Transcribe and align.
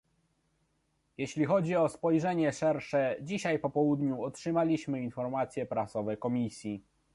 Jeżeli 1.17 1.45
chodzi 1.45 1.75
o 1.75 1.89
spojrzenie 1.89 2.53
szersze, 2.53 3.15
dzisiaj 3.21 3.59
po 3.59 3.69
południu 3.69 4.23
otrzymaliśmy 4.23 5.03
informacje 5.03 5.65
prasowe 5.65 6.17
Komisji 6.17 6.83